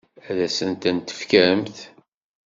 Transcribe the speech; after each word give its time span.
Ad 0.29 0.37
asen-ten-tefkemt? 0.45 1.77